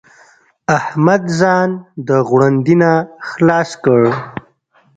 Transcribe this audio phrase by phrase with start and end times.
[0.77, 1.69] احمد ځان
[2.07, 2.91] د غړوندي نه
[3.29, 4.01] خلاص کړ.